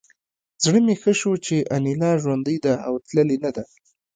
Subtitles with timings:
[0.63, 3.63] زړه مې ښه شو چې انیلا ژوندۍ ده او تللې نه ده